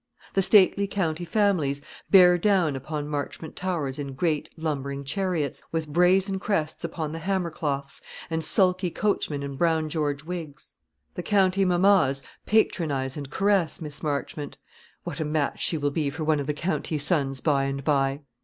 The 0.33 0.41
stately 0.41 0.87
county 0.87 1.25
families 1.25 1.79
bear 2.09 2.35
down 2.39 2.75
upon 2.75 3.07
Marchmont 3.07 3.55
Towers 3.55 3.99
in 3.99 4.13
great 4.13 4.49
lumbering 4.57 5.03
chariots, 5.03 5.61
with 5.71 5.87
brazen 5.87 6.39
crests 6.39 6.83
upon 6.83 7.11
the 7.11 7.19
hammer 7.19 7.51
cloths, 7.51 8.01
and 8.27 8.43
sulky 8.43 8.89
coachmen 8.89 9.43
in 9.43 9.57
Brown 9.57 9.89
George 9.89 10.23
wigs. 10.23 10.75
The 11.13 11.21
county 11.21 11.65
mammas 11.65 12.23
patronise 12.47 13.15
and 13.15 13.29
caress 13.29 13.79
Miss 13.79 14.01
Marchmont 14.01 14.57
what 15.03 15.19
a 15.19 15.23
match 15.23 15.59
she 15.63 15.77
will 15.77 15.91
be 15.91 16.09
for 16.09 16.23
one 16.23 16.39
of 16.39 16.47
the 16.47 16.53
county 16.55 16.97
sons 16.97 17.39
by 17.39 17.65
and 17.65 17.83
by! 17.83 18.21